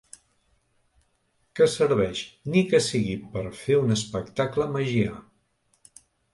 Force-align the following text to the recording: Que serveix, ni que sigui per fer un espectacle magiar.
Que 1.59 1.67
serveix, 1.73 2.23
ni 2.55 2.65
que 2.73 2.81
sigui 2.87 3.15
per 3.37 3.45
fer 3.61 3.79
un 3.85 3.99
espectacle 3.99 4.71
magiar. 4.75 5.15